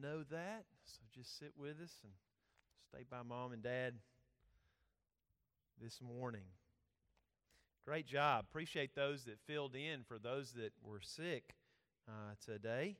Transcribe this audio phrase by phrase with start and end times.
[0.00, 0.64] know that.
[0.84, 2.12] So just sit with us and
[2.88, 3.94] stay by mom and dad
[5.82, 6.44] this morning.
[7.84, 8.44] Great job.
[8.48, 11.54] Appreciate those that filled in for those that were sick
[12.08, 12.96] uh, today.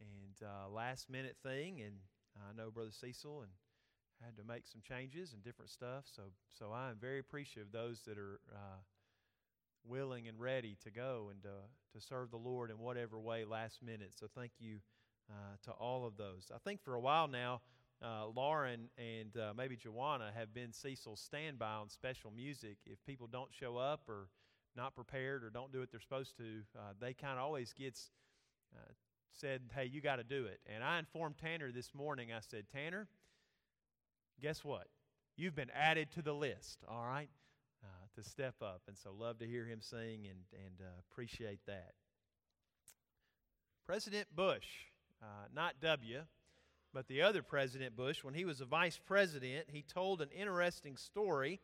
[0.00, 1.94] And uh, last minute thing, and
[2.36, 3.50] I know Brother Cecil and
[4.24, 6.04] had to make some changes and different stuff.
[6.14, 6.22] So,
[6.58, 8.80] so I am very appreciative of those that are uh,
[9.84, 13.82] willing and ready to go and uh to serve the Lord in whatever way last
[13.82, 14.12] minute.
[14.18, 14.78] So thank you
[15.30, 16.50] uh, to all of those.
[16.54, 17.60] I think for a while now,
[18.02, 22.78] uh, Lauren and uh, maybe Joanna have been Cecil's standby on special music.
[22.84, 24.28] If people don't show up or
[24.76, 28.10] not prepared or don't do what they're supposed to, uh, they kind of always gets
[28.74, 28.92] uh,
[29.32, 32.32] said, "Hey, you got to do it." And I informed Tanner this morning.
[32.32, 33.06] I said, "Tanner,
[34.40, 34.88] guess what?
[35.36, 36.78] You've been added to the list.
[36.88, 37.30] All right."
[37.84, 38.82] Uh, to step up.
[38.86, 41.94] And so, love to hear him sing and, and uh, appreciate that.
[43.84, 44.91] President Bush,
[45.22, 46.22] uh, not W,
[46.92, 50.96] but the other President Bush, when he was a vice president, he told an interesting
[50.96, 51.60] story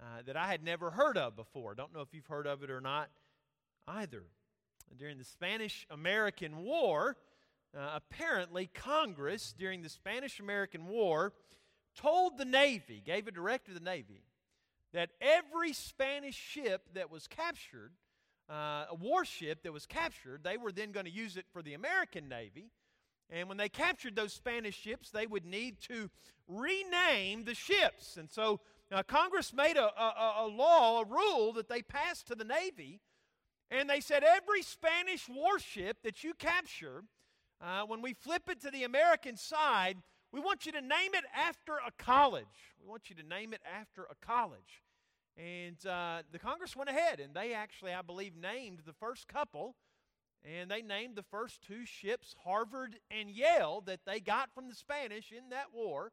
[0.00, 1.74] uh, that I had never heard of before.
[1.74, 3.08] Don't know if you've heard of it or not
[3.88, 4.24] either.
[4.98, 7.16] During the Spanish American War,
[7.76, 11.32] uh, apparently Congress, during the Spanish American War,
[11.96, 14.22] told the Navy, gave a directive to the Navy,
[14.92, 17.92] that every Spanish ship that was captured,
[18.48, 21.74] uh, a warship that was captured, they were then going to use it for the
[21.74, 22.70] American Navy.
[23.30, 26.10] And when they captured those Spanish ships, they would need to
[26.48, 28.16] rename the ships.
[28.16, 28.60] And so
[28.92, 33.00] uh, Congress made a, a, a, law, a rule that they passed to the Navy.
[33.70, 37.02] And they said every Spanish warship that you capture,
[37.60, 39.96] uh, when we flip it to the American side,
[40.30, 42.74] we want you to name it after a college.
[42.80, 44.82] We want you to name it after a college.
[45.36, 49.74] And uh, the Congress went ahead and they actually, I believe, named the first couple
[50.46, 54.74] and they named the first two ships, Harvard and Yale, that they got from the
[54.74, 56.12] Spanish in that war.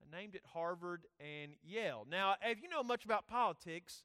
[0.00, 2.06] I named it Harvard and Yale.
[2.10, 4.04] Now, if you know much about politics,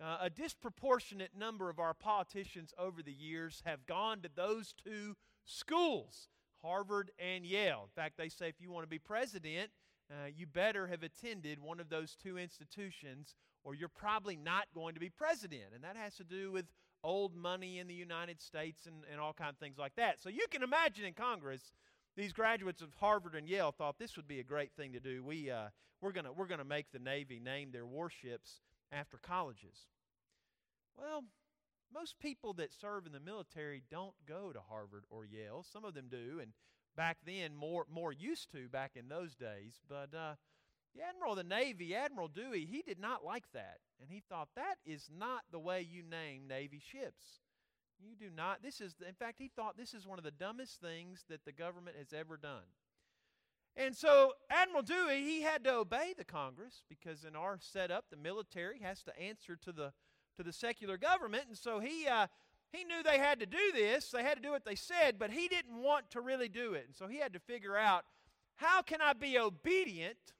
[0.00, 5.16] uh, a disproportionate number of our politicians over the years have gone to those two
[5.44, 6.28] schools,
[6.62, 7.82] Harvard and Yale.
[7.84, 9.70] In fact, they say if you want to be president,
[10.10, 14.94] uh, you better have attended one of those two institutions, or you're probably not going
[14.94, 15.72] to be president.
[15.74, 16.66] And that has to do with
[17.06, 20.20] old money in the United States and, and all kinds of things like that.
[20.20, 21.62] So you can imagine in Congress,
[22.16, 25.22] these graduates of Harvard and Yale thought this would be a great thing to do.
[25.22, 25.68] We, uh,
[26.00, 29.86] we're going we're going to make the Navy name their warships after colleges.
[30.98, 31.24] Well,
[31.94, 35.64] most people that serve in the military don't go to Harvard or Yale.
[35.72, 36.52] Some of them do, and
[36.96, 39.80] back then more more used to back in those days.
[39.88, 40.34] But uh,
[40.96, 43.78] the Admiral of the Navy, Admiral Dewey, he did not like that.
[44.00, 47.40] And he thought, that is not the way you name Navy ships.
[47.98, 48.62] You do not.
[48.62, 51.52] This is, in fact, he thought this is one of the dumbest things that the
[51.52, 52.64] government has ever done.
[53.76, 58.16] And so Admiral Dewey, he had to obey the Congress because in our setup, the
[58.16, 59.92] military has to answer to the
[60.36, 62.26] to the secular government, and so he uh,
[62.70, 64.10] he knew they had to do this.
[64.10, 66.84] They had to do what they said, but he didn't want to really do it,
[66.86, 68.04] and so he had to figure out
[68.56, 70.34] how can I be obedient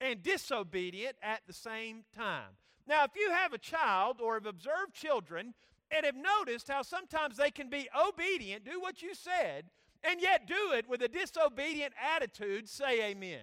[0.00, 2.56] and disobedient at the same time.
[2.86, 5.54] Now, if you have a child or have observed children
[5.90, 9.70] and have noticed how sometimes they can be obedient, do what you said,
[10.04, 13.40] and yet do it with a disobedient attitude, say amen.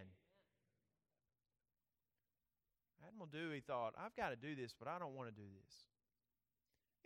[3.08, 5.76] Admiral Dewey thought, I've got to do this, but I don't want to do this.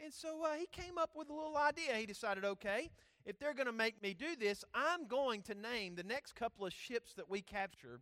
[0.04, 1.96] And so uh, he came up with a little idea.
[1.96, 2.92] He decided, okay,
[3.26, 6.66] if they're going to make me do this, I'm going to name the next couple
[6.66, 8.00] of ships that we capture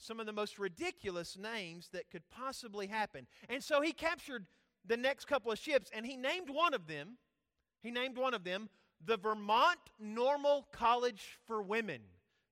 [0.00, 3.26] some of the most ridiculous names that could possibly happen.
[3.48, 4.46] And so he captured
[4.86, 7.18] the next couple of ships and he named one of them.
[7.82, 8.68] He named one of them
[9.04, 12.00] the Vermont Normal College for Women.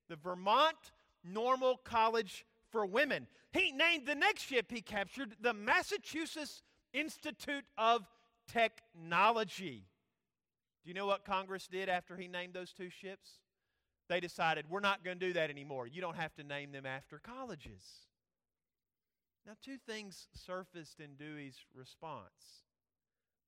[0.08, 0.76] The Vermont
[1.24, 3.26] Normal College for Women.
[3.52, 8.06] He named the next ship he captured the Massachusetts Institute of
[8.50, 9.84] Technology.
[10.84, 13.40] Do you know what Congress did after he named those two ships?
[14.08, 15.86] They decided, we're not going to do that anymore.
[15.86, 17.82] You don't have to name them after colleges.
[19.46, 22.64] Now, two things surfaced in Dewey's response.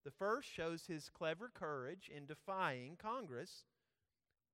[0.05, 3.65] The first shows his clever courage in defying Congress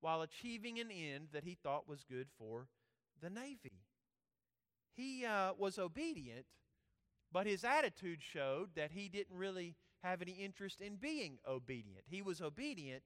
[0.01, 2.67] while achieving an end that he thought was good for
[3.23, 3.85] the Navy.
[4.93, 6.47] He uh, was obedient,
[7.33, 12.05] but his attitude showed that he didn't really have any interest in being obedient.
[12.09, 13.03] He was obedient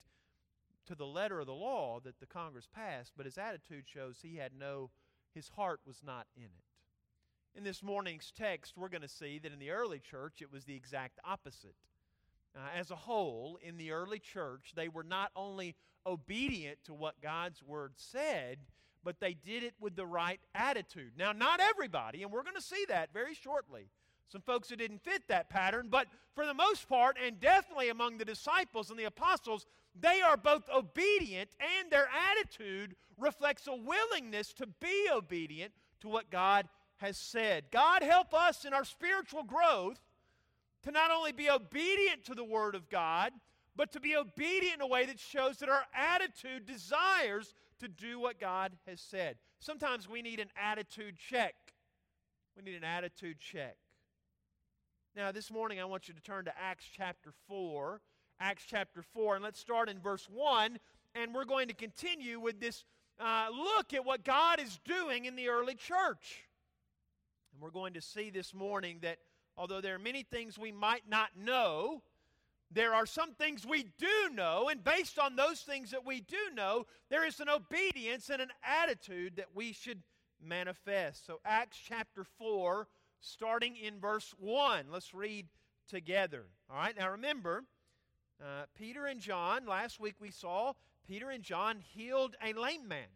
[0.86, 4.36] to the letter of the law that the Congress passed, but his attitude shows he
[4.36, 4.90] had no,
[5.34, 7.58] his heart was not in it.
[7.58, 10.64] In this morning's text, we're going to see that in the early church, it was
[10.64, 11.74] the exact opposite.
[12.56, 17.20] Uh, as a whole, in the early church, they were not only obedient to what
[17.20, 18.58] God's word said,
[19.02, 21.12] but they did it with the right attitude.
[21.16, 23.90] Now, not everybody, and we're going to see that very shortly.
[24.30, 28.18] Some folks who didn't fit that pattern, but for the most part, and definitely among
[28.18, 29.66] the disciples and the apostles,
[29.98, 36.30] they are both obedient and their attitude reflects a willingness to be obedient to what
[36.30, 36.68] God
[36.98, 37.64] has said.
[37.72, 40.00] God help us in our spiritual growth
[40.82, 43.32] to not only be obedient to the Word of God,
[43.74, 48.20] but to be obedient in a way that shows that our attitude desires to do
[48.20, 49.36] what God has said.
[49.58, 51.54] Sometimes we need an attitude check.
[52.56, 53.76] We need an attitude check.
[55.16, 58.00] Now, this morning I want you to turn to Acts chapter 4.
[58.38, 60.78] Acts chapter 4, and let's start in verse 1,
[61.16, 62.84] and we're going to continue with this
[63.18, 66.44] uh, look at what God is doing in the early church.
[67.52, 69.18] And we're going to see this morning that
[69.56, 72.02] although there are many things we might not know,
[72.70, 76.54] there are some things we do know, and based on those things that we do
[76.54, 80.04] know, there is an obedience and an attitude that we should
[80.40, 81.26] manifest.
[81.26, 82.86] So, Acts chapter 4,
[83.20, 85.46] starting in verse 1, let's read
[85.88, 86.44] together.
[86.70, 87.64] All right, now remember,
[88.40, 90.72] uh, Peter and John, last week we saw
[91.06, 93.08] Peter and John healed a lame man.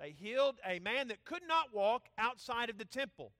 [0.00, 3.32] They healed a man that could not walk outside of the temple.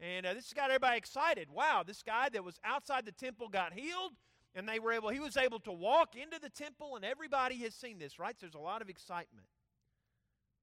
[0.00, 1.48] And uh, this got everybody excited.
[1.52, 4.12] Wow, this guy that was outside the temple got healed
[4.54, 7.74] and they were able he was able to walk into the temple and everybody has
[7.74, 9.46] seen this right so there's a lot of excitement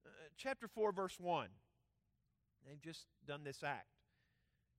[0.06, 1.48] uh, chapter 4 verse 1
[2.66, 3.88] they've just done this act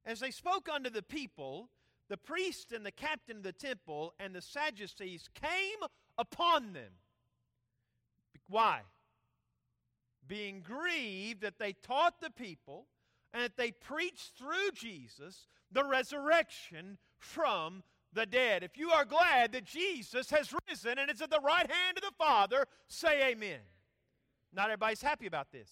[0.08, 1.69] as they spoke unto the people
[2.08, 6.93] the priest and the captain of the temple and the sadducees came upon them
[8.49, 8.81] why
[10.26, 12.87] being grieved that they taught the people
[13.32, 17.82] and that they preached through jesus the resurrection from
[18.12, 18.62] the dead.
[18.62, 22.02] If you are glad that Jesus has risen and is at the right hand of
[22.02, 23.61] the Father, say amen.
[24.52, 25.69] Not everybody's happy about this.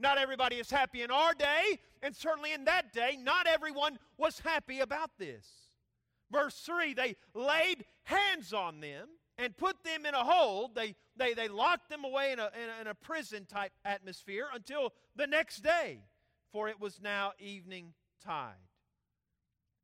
[0.00, 4.40] Not everybody is happy in our day, and certainly in that day, not everyone was
[4.40, 5.46] happy about this.
[6.30, 10.74] Verse 3 they laid hands on them and put them in a hold.
[10.74, 14.46] They, they, they locked them away in a, in a, in a prison type atmosphere
[14.54, 16.00] until the next day,
[16.52, 17.92] for it was now evening
[18.24, 18.54] tide.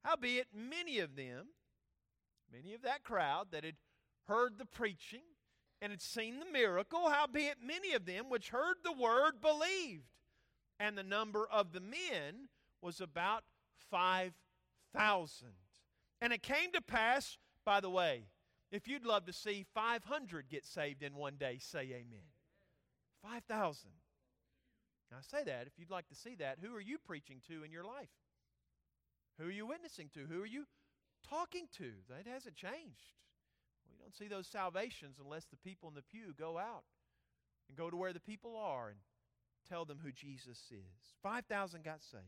[0.02, 1.48] Howbeit, many of them
[2.52, 3.76] many of that crowd that had
[4.28, 5.22] heard the preaching
[5.86, 10.02] and had seen the miracle, howbeit many of them which heard the word believed.
[10.80, 12.48] And the number of the men
[12.82, 13.44] was about
[13.88, 15.48] 5,000.
[16.20, 18.24] And it came to pass, by the way,
[18.72, 22.32] if you'd love to see 500 get saved in one day, say amen.
[23.22, 23.90] 5,000.
[25.12, 27.70] I say that, if you'd like to see that, who are you preaching to in
[27.70, 28.10] your life?
[29.38, 30.26] Who are you witnessing to?
[30.28, 30.64] Who are you
[31.28, 31.92] talking to.
[32.08, 33.14] That hasn't changed.
[34.06, 36.84] Don't see those salvations unless the people in the pew go out
[37.68, 38.98] and go to where the people are and
[39.68, 41.14] tell them who Jesus is.
[41.24, 42.22] 5,000 got saved.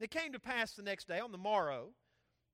[0.00, 1.90] It came to pass the next day, on the morrow,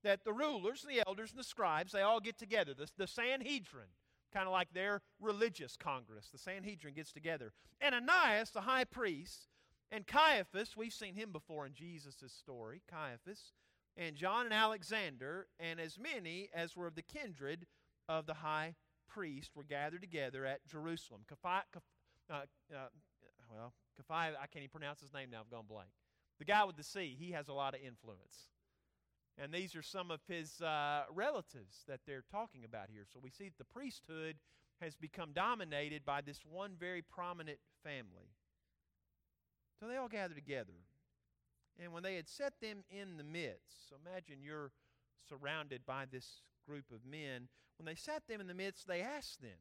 [0.02, 2.75] that the rulers, and the elders, and the scribes, they all get together.
[2.75, 3.87] The, the Sanhedrin,
[4.35, 7.52] kind of like their religious congress, the Sanhedrin gets together.
[7.81, 9.47] And Ananias, the high priest,
[9.93, 13.52] and Caiaphas, we've seen him before in Jesus' story, Caiaphas,
[13.97, 17.67] and John and Alexander, and as many as were of the kindred
[18.10, 18.74] of the high
[19.08, 21.20] priest were gathered together at Jerusalem.
[21.30, 21.60] Caphi,
[22.28, 22.88] uh, uh,
[23.48, 25.90] well, Caphi, I can't even pronounce his name now, I've gone blank.
[26.40, 28.50] The guy with the C, he has a lot of influence.
[29.38, 33.04] And these are some of his uh, relatives that they're talking about here.
[33.11, 34.37] So we see that the priesthood
[34.80, 38.35] has become dominated by this one very prominent family.
[39.78, 40.73] So they all gather together.
[41.78, 44.73] And when they had set them in the midst, so imagine you're
[45.28, 47.49] surrounded by this group of men.
[47.79, 49.59] When they sat them in the midst, they asked them,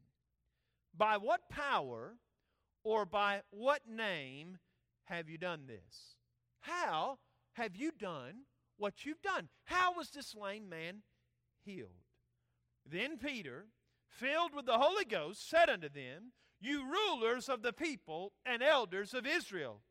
[0.96, 2.16] By what power
[2.84, 4.58] or by what name
[5.06, 6.16] have you done this?
[6.62, 7.20] How
[7.54, 8.44] have you done
[8.78, 9.50] what you've done?
[9.66, 11.04] How was this lame man
[11.64, 11.90] healed?
[12.90, 13.68] Then Peter,
[14.08, 19.14] filled with the Holy Ghost, said unto them, You rulers of the people and elders
[19.14, 19.82] of Israel,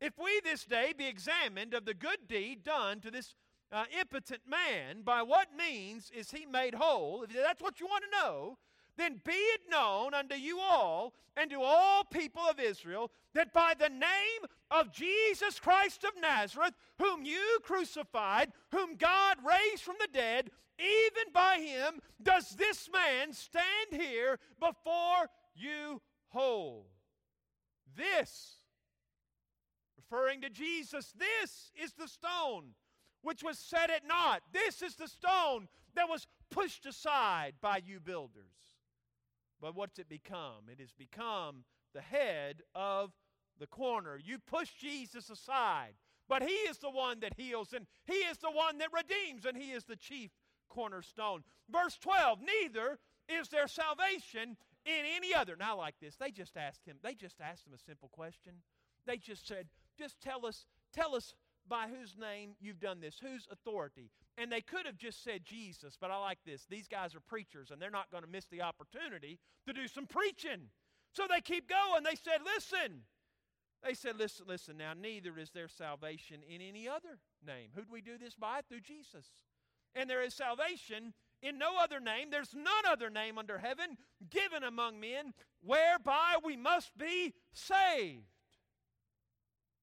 [0.00, 3.34] if we this day be examined of the good deed done to this
[3.72, 7.22] uh, impotent man, by what means is he made whole?
[7.22, 8.58] If that's what you want to know,
[8.96, 13.74] then be it known unto you all and to all people of Israel that by
[13.78, 20.08] the name of Jesus Christ of Nazareth, whom you crucified, whom God raised from the
[20.12, 26.86] dead, even by him does this man stand here before you whole.
[27.96, 28.56] This
[29.96, 31.12] referring to Jesus.
[31.18, 32.74] This is the stone
[33.26, 34.40] which was set at naught.
[34.52, 35.66] This is the stone
[35.96, 38.54] that was pushed aside by you builders.
[39.60, 40.68] But what's it become?
[40.70, 43.10] It has become the head of
[43.58, 44.16] the corner.
[44.16, 45.94] You push Jesus aside.
[46.28, 49.56] But He is the one that heals, and He is the one that redeems, and
[49.56, 50.30] He is the chief
[50.68, 51.42] cornerstone.
[51.68, 55.56] Verse 12 Neither is there salvation in any other.
[55.58, 58.52] Now, like this, they just asked him, they just asked him a simple question.
[59.04, 59.66] They just said,
[59.98, 61.34] just tell us, tell us
[61.68, 64.10] by whose name you've done this, whose authority.
[64.38, 66.66] And they could have just said Jesus, but I like this.
[66.68, 70.06] These guys are preachers, and they're not going to miss the opportunity to do some
[70.06, 70.68] preaching.
[71.12, 72.04] So they keep going.
[72.04, 73.02] They said, Listen.
[73.84, 77.68] They said, Listen, listen, now, neither is there salvation in any other name.
[77.74, 78.60] Who do we do this by?
[78.68, 79.26] Through Jesus.
[79.94, 82.28] And there is salvation in no other name.
[82.30, 83.96] There's none other name under heaven
[84.30, 85.32] given among men
[85.62, 88.24] whereby we must be saved.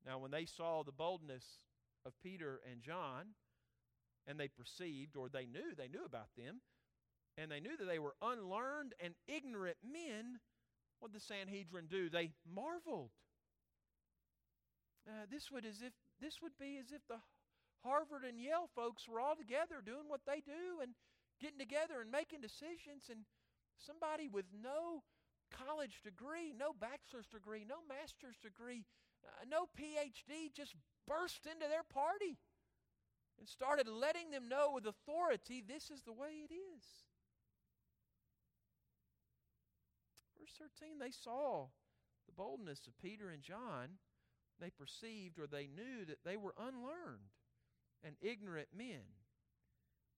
[0.05, 1.45] Now, when they saw the boldness
[2.05, 3.35] of Peter and John,
[4.27, 6.61] and they perceived, or they knew, they knew about them,
[7.37, 10.39] and they knew that they were unlearned and ignorant men,
[10.99, 12.09] what did the Sanhedrin do?
[12.09, 13.11] They marveled.
[15.07, 15.91] Uh, this would as if
[16.21, 17.19] this would be as if the
[17.83, 20.95] Harvard and Yale folks were all together doing what they do and
[21.41, 23.27] getting together and making decisions, and
[23.75, 25.03] somebody with no
[25.51, 28.85] college degree, no bachelor's degree, no master's degree,
[29.27, 30.75] uh, no PhD just
[31.07, 32.37] burst into their party
[33.39, 36.83] and started letting them know with authority this is the way it is.
[40.39, 41.67] Verse 13, they saw
[42.27, 43.99] the boldness of Peter and John.
[44.59, 47.31] They perceived or they knew that they were unlearned
[48.03, 49.03] and ignorant men.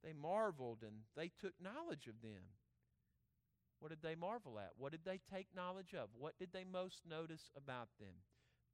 [0.04, 2.54] They marveled and they took knowledge of them.
[3.80, 4.72] What did they marvel at?
[4.78, 6.10] What did they take knowledge of?
[6.18, 8.16] What did they most notice about them?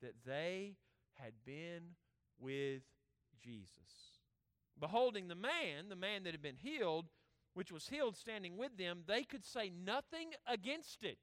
[0.02, 0.78] That they
[1.16, 1.96] had been
[2.40, 2.84] with
[3.42, 4.20] Jesus.
[4.80, 7.06] Beholding the man, the man that had been healed,
[7.54, 11.18] which was healed standing with them, they could say nothing against it.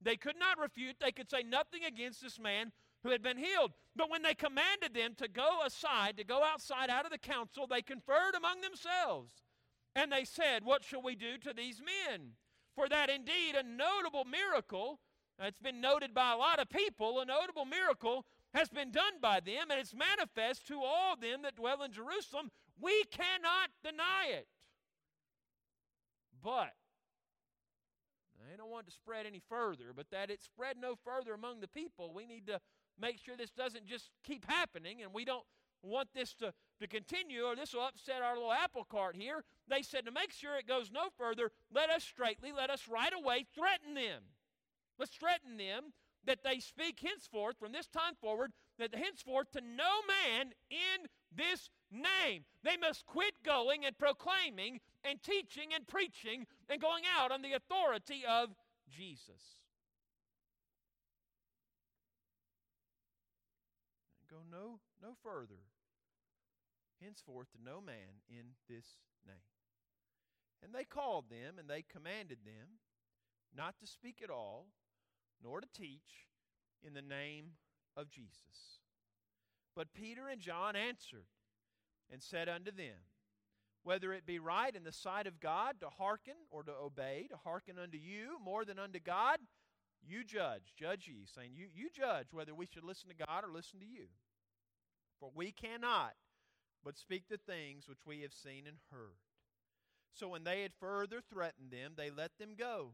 [0.00, 3.72] They could not refute, they could say nothing against this man who had been healed.
[3.94, 7.66] But when they commanded them to go aside, to go outside out of the council,
[7.66, 9.32] they conferred among themselves.
[9.94, 12.32] And they said, What shall we do to these men?
[12.74, 15.00] For that indeed a notable miracle,
[15.40, 18.24] it's been noted by a lot of people, a notable miracle
[18.54, 22.50] has been done by them, and it's manifest to all them that dwell in Jerusalem.
[22.80, 24.46] We cannot deny it.
[26.42, 26.72] But
[28.50, 31.68] they don't want to spread any further, but that it spread no further among the
[31.68, 32.60] people, we need to
[33.00, 35.44] make sure this doesn't just keep happening and we don't
[35.82, 39.44] want this to, to continue or this will upset our little apple cart here.
[39.68, 43.12] They said to make sure it goes no further, let us straightly, let us right
[43.12, 44.22] away threaten them.
[44.98, 45.92] Let's threaten them
[46.28, 51.70] that they speak henceforth, from this time forward, that henceforth to no man in this
[51.90, 52.44] name.
[52.62, 57.54] They must quit going and proclaiming and teaching and preaching and going out on the
[57.54, 58.50] authority of
[58.90, 59.40] Jesus.
[64.20, 65.64] And go no, no further
[67.02, 68.84] henceforth to no man in this
[69.26, 69.36] name.
[70.62, 72.76] And they called them and they commanded them
[73.56, 74.66] not to speak at all,
[75.42, 76.26] nor to teach
[76.86, 77.52] in the name
[77.96, 78.80] of Jesus.
[79.74, 81.26] But Peter and John answered
[82.10, 82.96] and said unto them,
[83.82, 87.36] Whether it be right in the sight of God to hearken or to obey, to
[87.36, 89.38] hearken unto you more than unto God,
[90.02, 93.52] you judge, judge ye, saying, you, you judge whether we should listen to God or
[93.52, 94.06] listen to you.
[95.20, 96.14] For we cannot
[96.84, 99.18] but speak the things which we have seen and heard.
[100.12, 102.92] So when they had further threatened them, they let them go,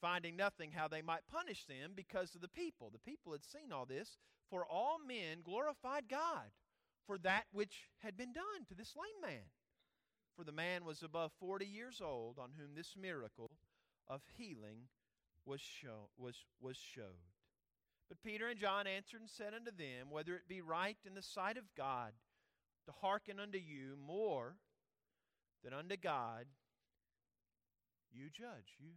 [0.00, 2.90] finding nothing how they might punish them because of the people.
[2.90, 6.50] The people had seen all this, for all men glorified God
[7.06, 9.44] for that which had been done to this lame man.
[10.36, 13.50] For the man was above forty years old, on whom this miracle
[14.08, 14.88] of healing
[15.44, 17.30] was, show, was, was showed.
[18.08, 21.22] But Peter and John answered and said unto them, Whether it be right in the
[21.22, 22.12] sight of God
[22.86, 24.56] to hearken unto you more
[25.62, 26.46] than unto God,
[28.12, 28.76] you judge.
[28.78, 28.90] You,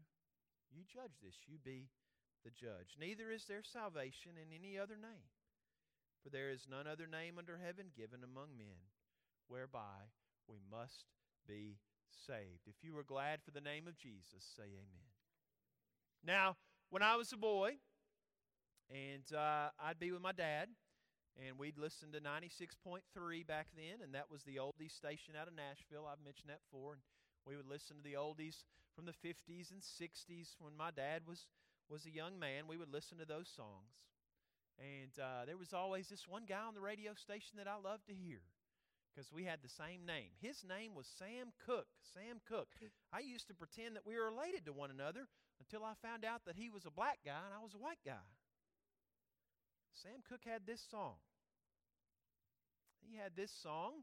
[0.74, 1.36] you judge this.
[1.48, 1.90] You be
[2.44, 2.98] the judge.
[3.00, 5.32] Neither is there salvation in any other name,
[6.22, 8.92] for there is none other name under heaven given among men
[9.48, 10.12] whereby
[10.48, 11.06] we must
[11.48, 11.78] be
[12.28, 12.68] saved.
[12.68, 15.10] If you were glad for the name of Jesus, say amen.
[16.26, 16.56] Now,
[16.90, 17.78] when I was a boy,
[18.90, 20.70] and uh, I'd be with my dad,
[21.36, 23.02] and we'd listen to 96.3
[23.48, 26.06] back then, and that was the oldies station out of Nashville.
[26.06, 26.94] I've mentioned that before.
[26.94, 27.02] And
[27.48, 28.64] we would listen to the oldies
[28.96, 31.46] from the 50s and 60s when my dad was,
[31.90, 32.68] was a young man.
[32.68, 33.94] We would listen to those songs.
[34.80, 38.08] And uh, there was always this one guy on the radio station that I loved
[38.08, 38.42] to hear
[39.14, 40.34] because we had the same name.
[40.42, 41.94] His name was Sam Cooke.
[42.14, 42.74] Sam Cooke.
[43.14, 45.30] I used to pretend that we were related to one another
[45.62, 48.02] until I found out that he was a black guy and I was a white
[48.06, 48.26] guy.
[49.94, 51.22] Sam Cooke had this song.
[53.06, 54.02] He had this song,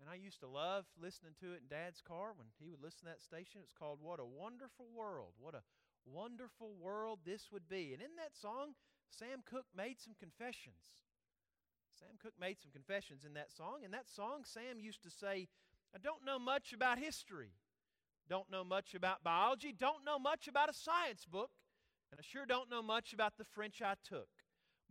[0.00, 3.06] and I used to love listening to it in Dad's car when he would listen
[3.06, 3.60] to that station.
[3.62, 5.32] It's called What a Wonderful World.
[5.38, 5.62] What a
[6.04, 7.92] wonderful world this would be.
[7.92, 8.74] And in that song,
[9.10, 11.04] Sam Cooke made some confessions.
[11.98, 13.82] Sam Cooke made some confessions in that song.
[13.84, 15.48] In that song, Sam used to say,
[15.94, 17.52] I don't know much about history,
[18.28, 21.50] don't know much about biology, don't know much about a science book,
[22.10, 24.28] and I sure don't know much about the French I took.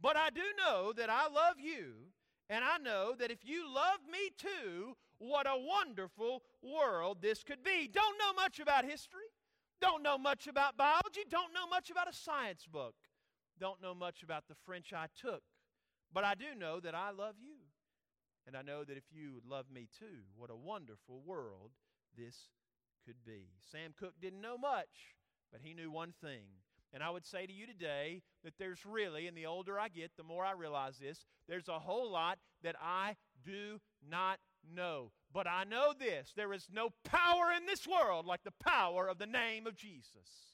[0.01, 2.13] But I do know that I love you,
[2.53, 7.63] and I know that if you love me too, what a wonderful world this could
[7.63, 7.89] be.
[7.91, 9.25] Don't know much about history,
[9.81, 12.93] don't know much about biology, don't know much about a science book,
[13.59, 15.41] don't know much about the French I took.
[16.13, 17.55] But I do know that I love you.
[18.45, 21.71] And I know that if you love me too, what a wonderful world
[22.15, 22.49] this
[23.03, 23.47] could be.
[23.71, 25.15] Sam Cooke didn't know much,
[25.51, 26.43] but he knew one thing.
[26.93, 30.11] And I would say to you today that there's really, and the older I get,
[30.15, 34.39] the more I realize this, there's a whole lot that I do not
[34.75, 35.11] know.
[35.33, 39.17] But I know this there is no power in this world like the power of
[39.17, 40.53] the name of Jesus.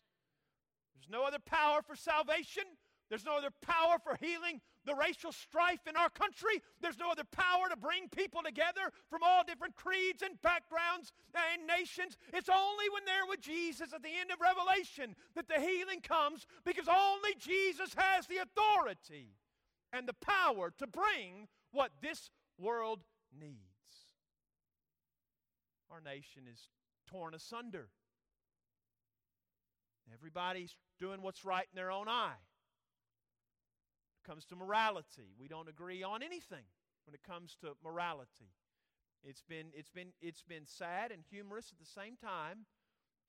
[0.96, 2.63] There's no other power for salvation,
[3.09, 6.61] there's no other power for healing the racial strife in our country.
[6.81, 11.67] There's no other power to bring people together from all different creeds and backgrounds and
[11.67, 12.17] nations.
[12.33, 16.45] It's only when they're with Jesus at the end of Revelation that the healing comes
[16.63, 19.35] because only Jesus has the authority
[19.91, 22.99] and the power to bring what this world
[23.37, 23.57] needs.
[25.91, 26.69] Our nation is
[27.07, 27.89] torn asunder.
[30.13, 32.37] Everybody's doing what's right in their own eye
[34.23, 35.33] comes to morality.
[35.39, 36.65] We don't agree on anything
[37.05, 38.51] when it comes to morality.
[39.23, 42.65] It's been, it's been, it's been sad and humorous at the same time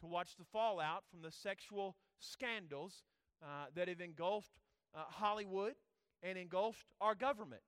[0.00, 3.02] to watch the fallout from the sexual scandals
[3.42, 4.60] uh, that have engulfed
[4.94, 5.74] uh, Hollywood
[6.22, 7.62] and engulfed our government.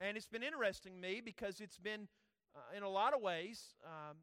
[0.00, 2.08] And it's been interesting to me because it's been,
[2.54, 4.18] uh, in a lot of ways, um,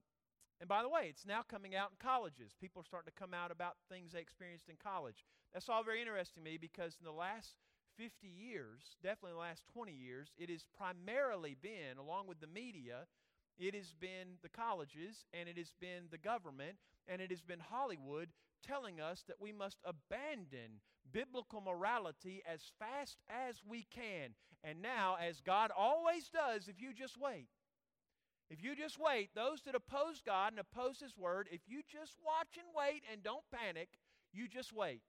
[0.60, 2.56] and by the way, it's now coming out in colleges.
[2.60, 5.26] People are starting to come out about things they experienced in college.
[5.54, 7.56] That's all very interesting to me because in the last
[7.98, 13.08] 50 years, definitely the last 20 years, it has primarily been, along with the media,
[13.58, 16.78] it has been the colleges and it has been the government
[17.08, 18.30] and it has been Hollywood
[18.66, 20.82] telling us that we must abandon
[21.12, 24.32] biblical morality as fast as we can.
[24.64, 27.48] And now, as God always does, if you just wait,
[28.50, 32.18] if you just wait, those that oppose God and oppose His Word, if you just
[32.26, 33.90] watch and wait and don't panic,
[34.34, 35.02] you just wait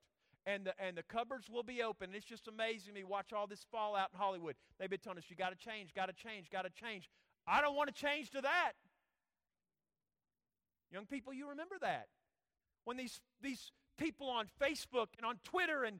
[0.47, 2.11] and the, and the cupboards will be open.
[2.15, 3.03] It's just amazing me.
[3.05, 4.55] Watch all this fallout in Hollywood.
[4.79, 7.11] They've been telling us, you got to change, got to change, got to change.
[7.47, 8.73] I don't want to change to that.
[10.93, 12.07] Young people, you remember that.
[12.85, 15.99] When these, these people on Facebook and on Twitter and,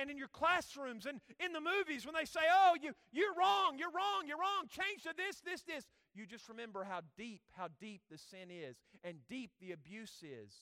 [0.00, 3.78] and in your classrooms and in the movies, when they say, oh, you, you're wrong,
[3.78, 7.68] you're wrong, you're wrong, change to this, this, this, you just remember how deep, how
[7.80, 10.52] deep the sin is and deep the abuse is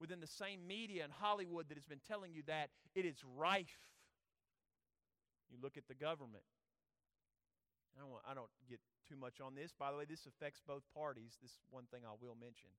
[0.00, 3.78] within the same media in Hollywood that has been telling you that, it is rife.
[5.50, 6.44] You look at the government.
[7.96, 9.72] I don't, want, I don't get too much on this.
[9.78, 11.38] By the way, this affects both parties.
[11.40, 12.70] This one thing I will mention.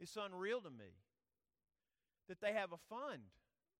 [0.00, 0.98] It's unreal to me
[2.28, 3.22] that they have a fund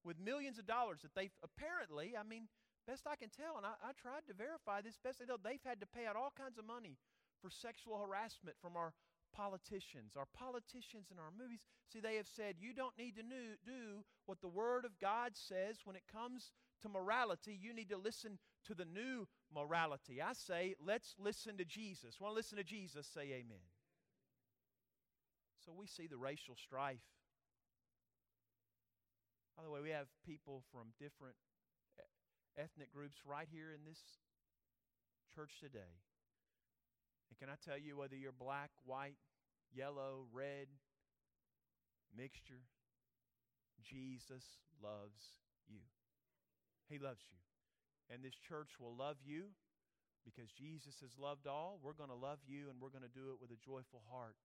[0.04, 2.46] with millions of dollars that they've apparently, I mean,
[2.86, 5.66] best I can tell, and I, I tried to verify this, best I know, they've
[5.66, 6.94] had to pay out all kinds of money
[7.42, 8.94] for sexual harassment from our
[9.36, 11.60] politicians, our politicians in our movies,
[11.92, 15.76] see, they have said you don't need to do what the Word of God says
[15.84, 16.50] when it comes
[16.82, 17.58] to morality.
[17.60, 20.22] You need to listen to the new morality.
[20.22, 22.20] I say, let's listen to Jesus.
[22.20, 23.06] Want to listen to Jesus?
[23.06, 23.64] Say amen.
[25.64, 27.04] So we see the racial strife.
[29.56, 31.34] By the way, we have people from different
[32.56, 34.00] ethnic groups right here in this
[35.34, 36.00] church today
[37.30, 39.18] and can I tell you whether you're black, white,
[39.74, 40.68] yellow, red,
[42.16, 42.64] mixture,
[43.82, 44.44] Jesus
[44.82, 45.82] loves you.
[46.88, 47.38] He loves you.
[48.08, 49.50] And this church will love you
[50.24, 51.78] because Jesus has loved all.
[51.82, 54.36] We're going to love you and we're going to do it with a joyful heart.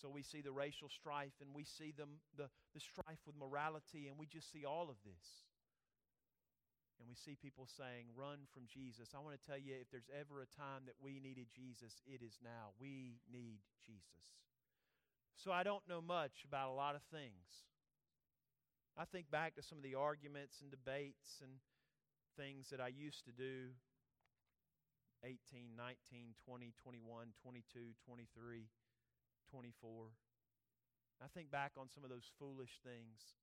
[0.00, 4.08] So we see the racial strife and we see the, the, the strife with morality
[4.08, 5.49] and we just see all of this
[7.00, 10.12] and we see people saying, run from Jesus, I want to tell you if there's
[10.12, 12.76] ever a time that we needed Jesus, it is now.
[12.76, 14.36] We need Jesus.
[15.40, 17.64] So I don't know much about a lot of things.
[19.00, 21.56] I think back to some of the arguments and debates and
[22.36, 23.72] things that I used to do
[25.24, 28.68] 18, 19, 20, 21, 22, 23,
[29.48, 30.12] 24.
[31.24, 33.39] I think back on some of those foolish things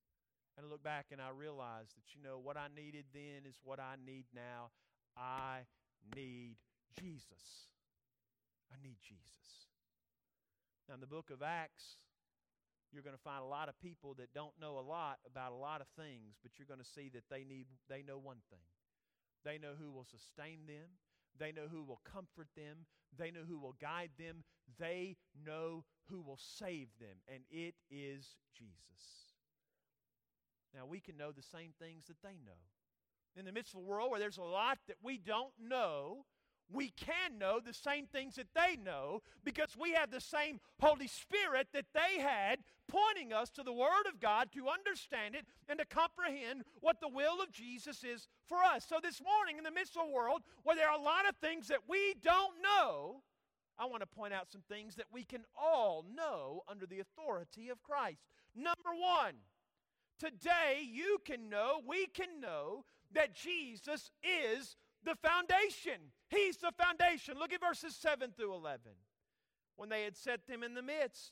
[0.58, 3.60] And I look back and I realize that, you know, what I needed then is
[3.64, 4.72] what I need now.
[5.16, 5.70] I
[6.16, 6.58] need
[7.00, 7.70] Jesus.
[8.74, 9.70] I need Jesus.
[10.90, 11.98] Now, in the book of Acts,
[12.92, 15.56] you're going to find a lot of people that don't know a lot about a
[15.56, 18.66] lot of things, but you're going to see that they need they know one thing.
[19.46, 20.98] They know who will sustain them.
[21.38, 22.88] They know who will comfort them.
[23.16, 24.44] They know who will guide them.
[24.80, 29.37] They know who will save them, and it is Jesus.
[30.74, 32.60] Now, we can know the same things that they know.
[33.36, 36.26] In the midst of a world where there's a lot that we don't know,
[36.70, 41.08] we can know the same things that they know because we have the same Holy
[41.08, 45.80] Spirit that they had, pointing us to the Word of God to understand it and
[45.80, 48.86] to comprehend what the will of Jesus is for us.
[48.88, 51.36] So, this morning, in the midst of a world where there are a lot of
[51.38, 53.22] things that we don't know,
[53.80, 57.70] I want to point out some things that we can all know under the authority
[57.70, 58.24] of Christ.
[58.56, 59.36] Number one,
[60.20, 66.12] today you can know, we can know that Jesus is the foundation.
[66.30, 67.36] He's the foundation.
[67.38, 68.92] Look at verses 7 through 11.
[69.76, 71.32] When they had set them in the midst,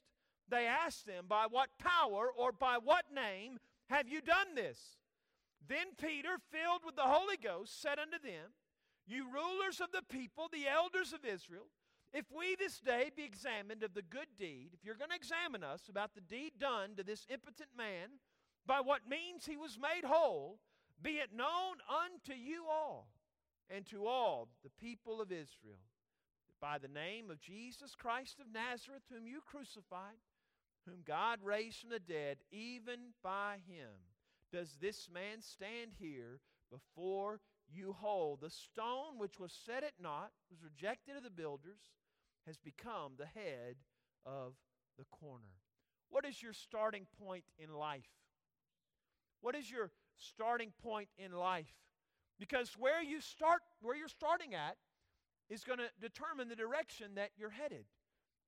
[0.49, 4.97] they asked them, By what power or by what name have you done this?
[5.67, 8.53] Then Peter, filled with the Holy Ghost, said unto them,
[9.07, 11.65] You rulers of the people, the elders of Israel,
[12.13, 15.63] if we this day be examined of the good deed, if you're going to examine
[15.63, 18.19] us about the deed done to this impotent man,
[18.65, 20.59] by what means he was made whole,
[21.01, 23.07] be it known unto you all
[23.69, 25.83] and to all the people of Israel
[26.47, 30.17] that by the name of Jesus Christ of Nazareth, whom you crucified,
[30.85, 33.89] whom God raised from the dead, even by him
[34.51, 36.39] does this man stand here
[36.71, 38.37] before you whole.
[38.39, 41.79] The stone which was set at naught, was rejected of the builders,
[42.45, 43.75] has become the head
[44.25, 44.53] of
[44.97, 45.59] the corner.
[46.09, 48.05] What is your starting point in life?
[49.45, 51.71] What is your starting point in life?
[52.39, 54.75] Because where you start, where you're starting at,
[55.51, 57.85] is going to determine the direction that you're headed.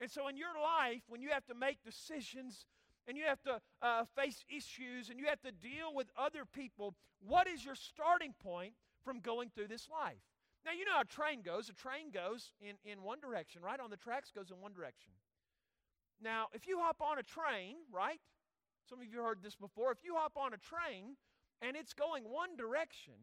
[0.02, 2.66] And so, in your life, when you have to make decisions
[3.08, 6.96] and you have to uh, face issues and you have to deal with other people,
[7.20, 8.74] what is your starting point
[9.06, 10.26] from going through this life?
[10.66, 11.70] Now, you know how a train goes.
[11.70, 13.80] A train goes in, in one direction, right?
[13.80, 15.12] On the tracks goes in one direction.
[16.20, 18.20] Now, if you hop on a train, right?
[18.90, 19.92] Some of you heard this before.
[19.92, 21.18] If you hop on a train
[21.62, 23.14] and it's going one direction,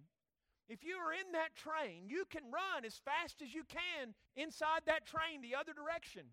[0.68, 4.82] if you are in that train, you can run as fast as you can inside
[4.86, 6.24] that train the other direction.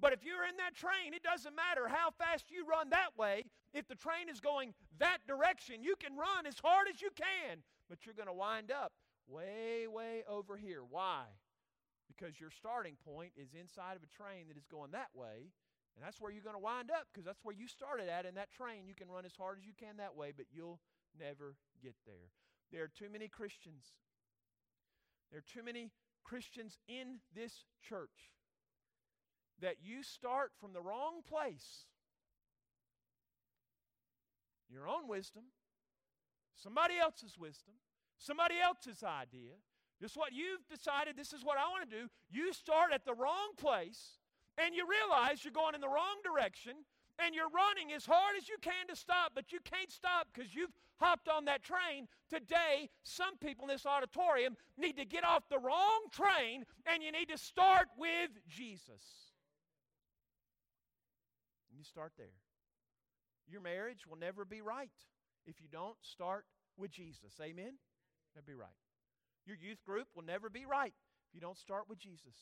[0.00, 3.44] But if you're in that train, it doesn't matter how fast you run that way.
[3.72, 7.62] If the train is going that direction, you can run as hard as you can,
[7.88, 8.92] but you're going to wind up
[9.28, 10.82] way, way over here.
[10.88, 11.24] Why?
[12.08, 15.48] Because your starting point is inside of a train that is going that way,
[15.96, 18.34] and that's where you're going to wind up because that's where you started at in
[18.34, 18.86] that train.
[18.86, 20.80] You can run as hard as you can that way, but you'll
[21.18, 22.30] never get there.
[22.72, 23.94] There are too many Christians.
[25.30, 25.92] There are too many
[26.24, 28.32] Christians in this church
[29.60, 31.86] that you start from the wrong place.
[34.68, 35.44] Your own wisdom,
[36.56, 37.74] somebody else's wisdom,
[38.18, 39.54] somebody else's idea,
[40.00, 42.08] just what you've decided this is what I want to do.
[42.28, 44.18] You start at the wrong place
[44.58, 46.72] and you realize you're going in the wrong direction
[47.18, 50.54] and you're running as hard as you can to stop, but you can't stop because
[50.54, 52.08] you've hopped on that train.
[52.28, 57.12] Today, some people in this auditorium need to get off the wrong train and you
[57.12, 59.02] need to start with Jesus.
[61.70, 62.34] And you start there.
[63.48, 64.90] Your marriage will never be right
[65.46, 66.44] if you don't start
[66.76, 67.38] with Jesus.
[67.40, 67.74] Amen?
[68.34, 68.68] That'd be right.
[69.46, 70.94] Your youth group will never be right
[71.28, 72.34] if you don't start with Jesus.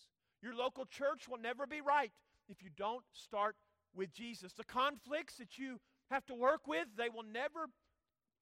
[0.43, 2.13] Your local church will never be right
[2.49, 3.57] if you don't start
[3.95, 4.53] with Jesus.
[4.53, 7.69] The conflicts that you have to work with, they will never,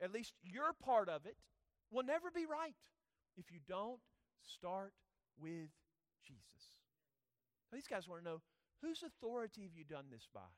[0.02, 1.36] at least your part of it,
[1.90, 2.74] will never be right
[3.36, 4.00] if you don't
[4.42, 4.92] start
[5.40, 5.68] with
[6.26, 6.78] Jesus.
[7.70, 8.40] Now, these guys want to know
[8.82, 10.48] whose authority have you done this by?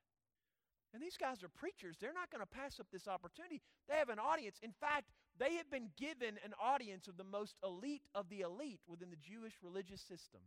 [0.95, 1.97] And these guys are preachers.
[1.99, 3.63] They're not going to pass up this opportunity.
[3.89, 4.59] They have an audience.
[4.63, 8.81] In fact, they have been given an audience of the most elite of the elite
[8.87, 10.41] within the Jewish religious system.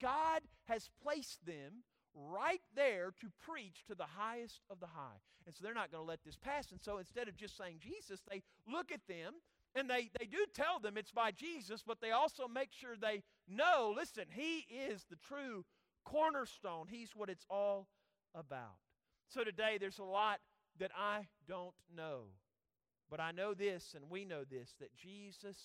[0.00, 5.20] God has placed them right there to preach to the highest of the high.
[5.46, 6.70] And so they're not going to let this pass.
[6.70, 9.34] And so instead of just saying Jesus, they look at them
[9.74, 13.22] and they, they do tell them it's by Jesus, but they also make sure they
[13.48, 15.64] know listen, He is the true
[16.04, 16.86] cornerstone.
[16.90, 17.88] He's what it's all
[18.34, 18.76] about.
[19.28, 20.40] So today there's a lot
[20.78, 22.24] that I don't know.
[23.10, 25.56] But I know this, and we know this, that Jesus